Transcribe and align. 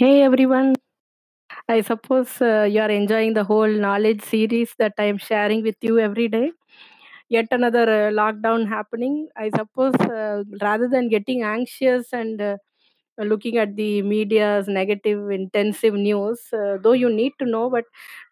Hey 0.00 0.22
everyone, 0.22 0.74
I 1.68 1.80
suppose 1.82 2.40
uh, 2.42 2.68
you 2.70 2.80
are 2.82 2.90
enjoying 2.90 3.34
the 3.34 3.44
whole 3.44 3.68
knowledge 3.68 4.22
series 4.22 4.74
that 4.78 4.94
I 4.98 5.04
am 5.04 5.18
sharing 5.18 5.62
with 5.62 5.76
you 5.82 5.98
every 5.98 6.28
day. 6.28 6.52
Yet 7.28 7.48
another 7.52 7.84
uh, 7.84 8.12
lockdown 8.12 8.68
happening. 8.68 9.28
I 9.36 9.50
suppose 9.56 9.94
uh, 10.00 10.44
rather 10.62 10.88
than 10.88 11.08
getting 11.08 11.42
anxious 11.42 12.12
and 12.12 12.40
uh, 12.42 12.56
looking 13.18 13.58
at 13.58 13.76
the 13.76 14.02
media's 14.02 14.68
negative, 14.68 15.30
intensive 15.30 15.94
news, 15.94 16.40
uh, 16.52 16.78
though 16.82 16.92
you 16.92 17.10
need 17.10 17.32
to 17.40 17.46
know, 17.46 17.70
but 17.70 17.84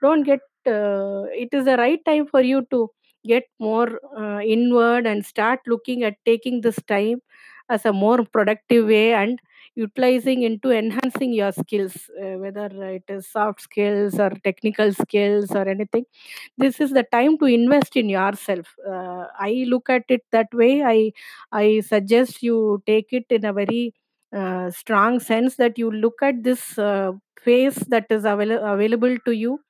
don't 0.02 0.24
get 0.24 0.40
uh, 0.66 1.24
it 1.44 1.50
is 1.52 1.64
the 1.66 1.76
right 1.78 2.04
time 2.04 2.26
for 2.26 2.42
you 2.42 2.66
to 2.70 2.90
get 3.26 3.44
more 3.60 4.00
uh, 4.18 4.40
inward 4.40 5.06
and 5.06 5.26
start 5.26 5.60
looking 5.66 6.04
at 6.04 6.14
taking 6.26 6.60
this 6.62 6.78
time 6.88 7.20
as 7.68 7.84
a 7.84 7.92
more 7.92 8.24
productive 8.24 8.86
way 8.86 9.14
and 9.14 9.38
utilizing 9.74 10.42
into 10.42 10.70
enhancing 10.72 11.32
your 11.32 11.52
skills 11.52 12.10
uh, 12.20 12.36
whether 12.44 12.66
it 12.96 13.04
is 13.08 13.26
soft 13.28 13.60
skills 13.60 14.18
or 14.18 14.30
technical 14.42 14.92
skills 14.92 15.50
or 15.52 15.68
anything. 15.68 16.04
This 16.56 16.80
is 16.80 16.90
the 16.90 17.04
time 17.04 17.38
to 17.38 17.46
invest 17.46 17.96
in 17.96 18.08
yourself. 18.08 18.74
Uh, 18.86 19.26
i 19.38 19.64
look 19.68 19.88
at 19.90 20.04
it 20.08 20.22
that 20.32 20.52
way. 20.52 20.82
I 20.82 21.12
i 21.52 21.80
suggest 21.80 22.42
you 22.42 22.82
take 22.86 23.12
it 23.12 23.26
in 23.30 23.44
a 23.44 23.52
very 23.52 23.94
uh, 24.34 24.70
strong 24.70 25.20
sense 25.20 25.56
that 25.56 25.78
you 25.78 25.90
look 25.90 26.22
at 26.22 26.42
this 26.44 26.78
uh, 26.78 27.12
phase 27.42 27.76
that 27.94 28.06
is 28.10 28.24
avail- 28.24 28.62
available 28.74 29.16
to 29.24 29.32
you 29.32 29.60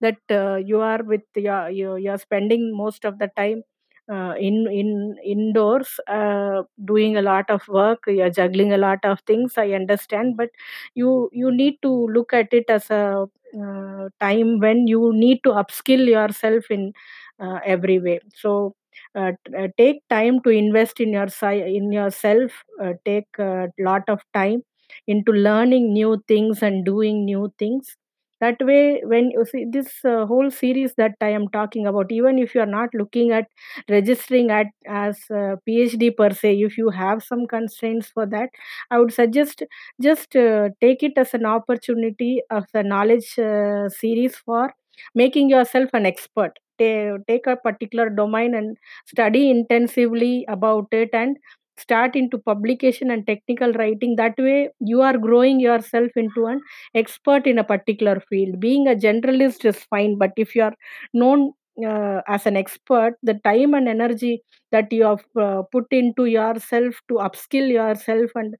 that 0.00 0.18
uh, 0.30 0.56
you 0.56 0.80
are 0.80 1.02
with 1.02 1.22
your 1.36 1.70
you, 1.70 1.96
you're 1.96 2.18
spending 2.18 2.76
most 2.76 3.04
of 3.04 3.18
the 3.18 3.28
time 3.36 3.62
uh, 4.10 4.34
in 4.38 4.66
in 4.70 5.16
indoors 5.24 6.00
uh, 6.08 6.62
doing 6.84 7.16
a 7.16 7.22
lot 7.22 7.48
of 7.50 7.66
work 7.68 8.02
you're 8.06 8.30
juggling 8.30 8.72
a 8.72 8.78
lot 8.78 8.98
of 9.04 9.20
things 9.26 9.54
i 9.58 9.70
understand 9.72 10.36
but 10.36 10.50
you 10.94 11.28
you 11.32 11.50
need 11.50 11.76
to 11.82 11.92
look 12.08 12.32
at 12.32 12.52
it 12.52 12.64
as 12.68 12.90
a 12.90 13.26
uh, 13.62 14.08
time 14.20 14.58
when 14.60 14.86
you 14.86 15.12
need 15.14 15.38
to 15.44 15.50
upskill 15.50 16.06
yourself 16.06 16.70
in 16.70 16.92
uh, 17.40 17.58
every 17.64 17.98
way. 17.98 18.20
So 18.34 18.74
uh, 19.14 19.32
t- 19.46 19.54
uh, 19.56 19.68
take 19.76 20.06
time 20.08 20.40
to 20.42 20.50
invest 20.50 21.00
in 21.00 21.12
your 21.12 21.28
si- 21.28 21.76
in 21.76 21.92
yourself 21.92 22.64
uh, 22.82 22.94
take 23.04 23.26
a 23.38 23.68
lot 23.78 24.02
of 24.08 24.20
time 24.32 24.62
into 25.06 25.32
learning 25.32 25.92
new 25.92 26.22
things 26.28 26.62
and 26.62 26.84
doing 26.84 27.24
new 27.24 27.52
things 27.58 27.96
that 28.42 28.56
way 28.70 29.00
when 29.12 29.30
you 29.30 29.44
see 29.50 29.64
this 29.76 29.88
uh, 30.04 30.26
whole 30.26 30.50
series 30.50 30.94
that 30.96 31.14
i 31.22 31.28
am 31.38 31.48
talking 31.56 31.86
about 31.86 32.12
even 32.18 32.38
if 32.44 32.54
you 32.54 32.60
are 32.60 32.72
not 32.74 32.90
looking 32.94 33.30
at 33.32 33.46
registering 33.88 34.50
at 34.50 34.66
as 34.86 35.18
a 35.30 35.56
phd 35.68 36.10
per 36.16 36.30
se 36.42 36.54
if 36.68 36.76
you 36.78 36.90
have 36.90 37.22
some 37.22 37.46
constraints 37.46 38.08
for 38.08 38.26
that 38.26 38.50
i 38.90 38.98
would 38.98 39.12
suggest 39.12 39.62
just 40.08 40.36
uh, 40.36 40.68
take 40.80 41.02
it 41.02 41.12
as 41.16 41.34
an 41.34 41.46
opportunity 41.46 42.40
of 42.50 42.64
the 42.74 42.82
knowledge 42.82 43.38
uh, 43.38 43.88
series 43.88 44.36
for 44.36 44.72
making 45.14 45.48
yourself 45.50 45.90
an 45.94 46.06
expert. 46.06 46.58
Ta- 46.78 47.16
take 47.28 47.46
a 47.46 47.56
particular 47.56 48.08
domain 48.10 48.54
and 48.54 48.76
study 49.06 49.50
intensively 49.50 50.44
about 50.48 50.86
it 50.92 51.10
and 51.12 51.36
start 51.82 52.16
into 52.16 52.38
publication 52.38 53.10
and 53.10 53.26
technical 53.26 53.72
writing 53.80 54.16
that 54.16 54.34
way 54.38 54.68
you 54.80 55.02
are 55.02 55.18
growing 55.18 55.60
yourself 55.60 56.10
into 56.16 56.46
an 56.46 56.60
expert 56.94 57.46
in 57.46 57.58
a 57.58 57.64
particular 57.64 58.20
field. 58.28 58.60
Being 58.60 58.88
a 58.88 58.94
generalist 58.94 59.64
is 59.64 59.78
fine, 59.90 60.18
but 60.18 60.32
if 60.36 60.54
you 60.56 60.62
are 60.62 60.74
known 61.14 61.52
uh, 61.86 62.20
as 62.28 62.46
an 62.46 62.56
expert, 62.56 63.14
the 63.22 63.34
time 63.44 63.74
and 63.74 63.88
energy 63.88 64.42
that 64.72 64.92
you 64.92 65.04
have 65.04 65.24
uh, 65.40 65.62
put 65.72 65.86
into 65.90 66.26
yourself 66.26 67.00
to 67.08 67.14
upskill 67.14 67.68
yourself 67.70 68.30
and 68.34 68.54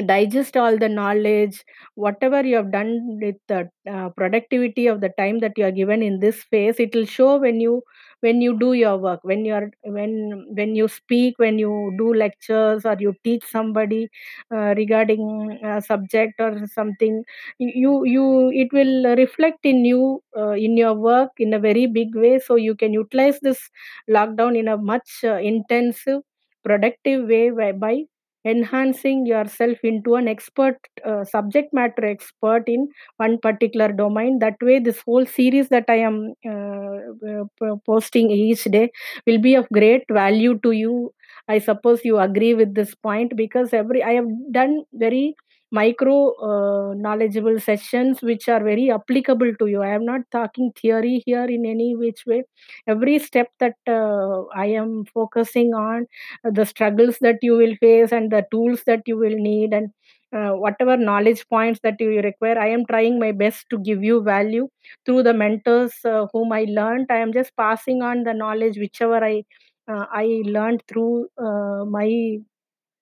digest 0.00 0.56
all 0.56 0.78
the 0.78 0.88
knowledge 0.88 1.62
whatever 1.96 2.42
you 2.44 2.56
have 2.56 2.72
done 2.72 3.18
with 3.20 3.36
the 3.48 3.68
uh, 3.90 4.08
productivity 4.10 4.86
of 4.86 5.00
the 5.02 5.10
time 5.18 5.38
that 5.40 5.52
you 5.56 5.64
are 5.64 5.70
given 5.70 6.02
in 6.02 6.18
this 6.20 6.42
phase 6.44 6.80
it 6.80 6.94
will 6.94 7.04
show 7.04 7.36
when 7.38 7.60
you 7.60 7.82
when 8.20 8.40
you 8.40 8.58
do 8.58 8.72
your 8.72 8.96
work 8.96 9.20
when 9.22 9.44
you 9.44 9.52
are 9.52 9.70
when 9.84 10.46
when 10.56 10.74
you 10.74 10.88
speak 10.88 11.38
when 11.38 11.58
you 11.58 11.92
do 11.98 12.14
lectures 12.14 12.86
or 12.86 12.96
you 13.00 13.12
teach 13.22 13.44
somebody 13.44 14.08
uh, 14.54 14.72
regarding 14.76 15.58
a 15.62 15.80
subject 15.82 16.40
or 16.40 16.66
something 16.66 17.22
you 17.58 18.04
you 18.04 18.50
it 18.54 18.72
will 18.72 19.14
reflect 19.16 19.64
in 19.64 19.84
you 19.84 20.22
uh, 20.36 20.52
in 20.52 20.76
your 20.76 20.94
work 20.94 21.30
in 21.38 21.52
a 21.54 21.58
very 21.58 21.86
big 21.86 22.14
way. 22.14 22.38
So 22.38 22.56
you 22.56 22.74
can 22.74 22.92
utilize 22.92 23.38
this 23.40 23.68
lockdown 24.10 24.58
in 24.58 24.68
a 24.68 24.76
much 24.76 25.20
uh, 25.24 25.34
intensive 25.36 26.20
productive 26.64 27.28
way 27.28 27.50
whereby 27.50 28.04
enhancing 28.44 29.24
yourself 29.26 29.78
into 29.84 30.14
an 30.16 30.28
expert 30.28 30.76
uh, 31.04 31.24
subject 31.24 31.72
matter 31.72 32.04
expert 32.04 32.64
in 32.66 32.88
one 33.16 33.38
particular 33.38 33.92
domain. 33.92 34.38
That 34.40 34.56
way 34.62 34.78
this 34.78 35.00
whole 35.06 35.26
series 35.26 35.68
that 35.68 35.84
i 35.88 35.96
am 35.96 36.34
uh, 36.46 37.36
uh, 37.66 37.76
posting 37.86 38.30
each 38.30 38.64
day 38.64 38.90
will 39.26 39.38
be 39.38 39.54
of 39.54 39.68
great 39.72 40.04
value 40.10 40.58
to 40.62 40.72
you. 40.72 41.12
I 41.48 41.58
suppose 41.58 42.04
you 42.04 42.18
agree 42.18 42.54
with 42.54 42.74
this 42.74 42.94
point 42.94 43.36
because 43.36 43.72
every 43.72 44.02
i 44.02 44.12
have 44.12 44.28
done 44.52 44.84
very 44.92 45.34
micro 45.72 46.14
uh, 46.48 46.94
knowledgeable 46.94 47.58
sessions 47.58 48.20
which 48.22 48.48
are 48.48 48.62
very 48.62 48.90
applicable 48.90 49.54
to 49.58 49.66
you. 49.66 49.82
I 49.82 49.88
am 49.94 50.04
not 50.04 50.20
talking 50.30 50.70
theory 50.80 51.22
here 51.26 51.44
in 51.44 51.64
any 51.66 51.96
which 51.96 52.24
way. 52.26 52.44
Every 52.86 53.18
step 53.18 53.48
that 53.60 53.76
uh, 53.88 54.42
i 54.54 54.66
am 54.82 55.04
focusing 55.14 55.74
on 55.74 56.06
the 56.44 56.64
struggles 56.64 57.18
that 57.20 57.38
you 57.42 57.56
will 57.56 57.74
face 57.76 58.12
and 58.12 58.30
the 58.30 58.44
tools 58.50 58.82
that 58.86 59.02
you 59.06 59.16
will 59.16 59.36
need 59.48 59.72
and 59.72 59.90
uh, 60.36 60.52
whatever 60.64 60.96
knowledge 60.96 61.46
points 61.48 61.80
that 61.82 62.00
you 62.00 62.20
require 62.28 62.58
i 62.58 62.68
am 62.76 62.84
trying 62.86 63.18
my 63.18 63.32
best 63.32 63.66
to 63.70 63.78
give 63.88 64.02
you 64.02 64.22
value 64.22 64.68
through 65.04 65.22
the 65.22 65.34
mentors 65.34 65.94
uh, 66.04 66.26
whom 66.32 66.52
i 66.52 66.64
learned. 66.68 67.06
I 67.10 67.16
am 67.18 67.32
just 67.32 67.54
passing 67.56 68.02
on 68.02 68.24
the 68.24 68.34
knowledge 68.34 68.78
whichever 68.78 69.22
i 69.24 69.44
uh, 69.90 70.06
i 70.22 70.42
learned 70.56 70.82
through 70.88 71.28
uh, 71.38 71.84
my 71.96 72.38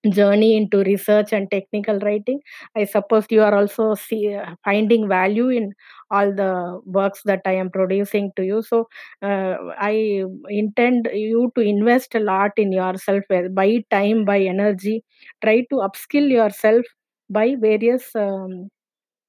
journey 0.09 0.55
into 0.57 0.79
research 0.83 1.31
and 1.33 1.49
technical 1.51 1.99
writing. 1.99 2.39
I 2.75 2.85
suppose 2.85 3.25
you 3.29 3.41
are 3.43 3.53
also 3.55 3.95
see, 3.95 4.33
uh, 4.35 4.55
finding 4.65 5.07
value 5.07 5.49
in 5.49 5.73
all 6.09 6.33
the 6.35 6.81
works 6.85 7.21
that 7.25 7.41
i 7.45 7.53
am 7.53 7.69
producing 7.69 8.31
to 8.35 8.43
you. 8.43 8.61
So 8.61 8.87
uh, 9.21 9.55
i 9.79 10.23
intend 10.49 11.09
you 11.13 11.51
to 11.55 11.61
invest 11.61 12.15
a 12.15 12.19
lot 12.19 12.51
in 12.57 12.71
yourself 12.71 13.23
by 13.53 13.83
time 13.91 14.25
by 14.25 14.39
energy. 14.41 15.03
Try 15.43 15.61
to 15.69 15.75
upskill 15.87 16.29
yourself 16.29 16.85
by 17.29 17.55
various 17.59 18.15
um, 18.15 18.69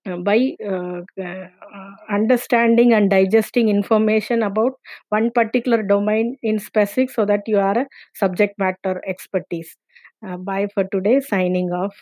uh, 0.07 0.17
by 0.17 0.55
uh, 0.67 1.01
uh, 1.23 1.47
understanding 2.11 2.93
and 2.93 3.11
digesting 3.11 3.69
information 3.69 4.43
about 4.43 4.73
one 5.11 5.31
particular 5.31 5.83
domain 5.83 6.37
in 6.43 6.59
specific 6.59 7.11
so 7.11 7.25
that 7.25 7.43
you 7.47 7.59
are 7.59 7.79
a 7.79 7.87
subject 8.15 8.59
matter 8.59 9.03
expertise. 9.07 9.77
Uh, 10.27 10.37
bye 10.37 10.69
for 10.75 10.85
today. 10.85 11.21
Signing 11.21 11.71
off 11.71 11.95